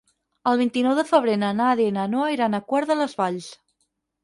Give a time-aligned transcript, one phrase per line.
[0.51, 3.55] El vint-i-nou de febrer na Nàdia i na Noa iran a Quart de les Valls.